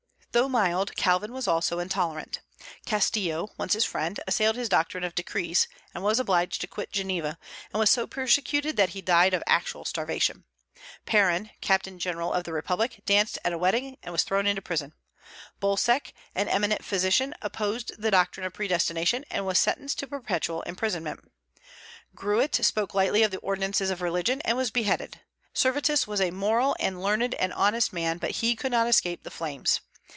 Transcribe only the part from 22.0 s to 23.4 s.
Gruet spoke lightly of the